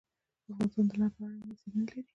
افغانستان 0.51 0.85
د 0.89 0.91
لعل 0.99 1.11
په 1.15 1.19
اړه 1.23 1.35
علمي 1.41 1.55
څېړنې 1.59 1.83
لري. 1.89 2.01